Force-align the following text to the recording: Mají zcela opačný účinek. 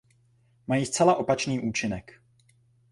Mají 0.67 0.85
zcela 0.85 1.15
opačný 1.15 1.59
účinek. 1.59 2.21